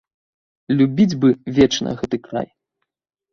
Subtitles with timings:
[0.79, 1.29] Любіць бы
[1.59, 2.47] вечна гэты край.